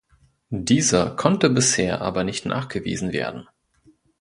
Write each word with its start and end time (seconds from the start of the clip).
Dieser 0.49 1.15
konnte 1.15 1.47
bisher 1.51 2.01
aber 2.01 2.23
nicht 2.23 2.47
nachgewiesen 2.47 3.11
werden. 3.13 3.47